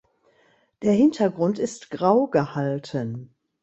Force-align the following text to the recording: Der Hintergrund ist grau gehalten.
Der 0.81 0.93
Hintergrund 0.93 1.59
ist 1.59 1.91
grau 1.91 2.25
gehalten. 2.25 3.35